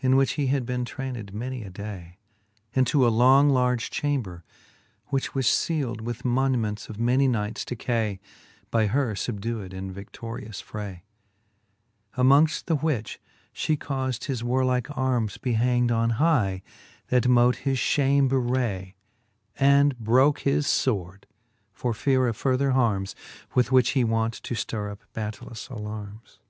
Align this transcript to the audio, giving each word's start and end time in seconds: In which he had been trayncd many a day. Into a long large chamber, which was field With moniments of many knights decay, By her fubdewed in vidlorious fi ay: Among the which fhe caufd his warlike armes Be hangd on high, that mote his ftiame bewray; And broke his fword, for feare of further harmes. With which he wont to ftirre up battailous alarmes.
In 0.00 0.16
which 0.16 0.32
he 0.32 0.48
had 0.48 0.66
been 0.66 0.84
trayncd 0.84 1.32
many 1.32 1.62
a 1.62 1.70
day. 1.70 2.18
Into 2.74 3.06
a 3.06 3.08
long 3.08 3.48
large 3.50 3.88
chamber, 3.88 4.42
which 5.10 5.32
was 5.32 5.46
field 5.64 6.00
With 6.00 6.24
moniments 6.24 6.88
of 6.88 6.98
many 6.98 7.28
knights 7.28 7.64
decay, 7.64 8.18
By 8.72 8.88
her 8.88 9.14
fubdewed 9.14 9.72
in 9.72 9.94
vidlorious 9.94 10.60
fi 10.60 10.80
ay: 10.80 11.02
Among 12.16 12.48
the 12.66 12.74
which 12.74 13.20
fhe 13.54 13.78
caufd 13.78 14.24
his 14.24 14.42
warlike 14.42 14.88
armes 14.98 15.38
Be 15.38 15.54
hangd 15.54 15.92
on 15.92 16.10
high, 16.18 16.62
that 17.06 17.28
mote 17.28 17.58
his 17.58 17.78
ftiame 17.78 18.28
bewray; 18.28 18.94
And 19.56 19.96
broke 20.00 20.40
his 20.40 20.66
fword, 20.66 21.26
for 21.72 21.94
feare 21.94 22.26
of 22.26 22.36
further 22.36 22.72
harmes. 22.72 23.14
With 23.54 23.70
which 23.70 23.90
he 23.90 24.02
wont 24.02 24.34
to 24.42 24.54
ftirre 24.56 24.90
up 24.90 25.04
battailous 25.14 25.70
alarmes. 25.70 26.40